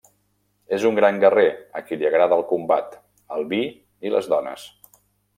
[0.75, 1.43] És un gran guerrer
[1.79, 2.95] a qui li agrada el combat,
[3.35, 3.61] el vi
[4.09, 4.65] i les dones.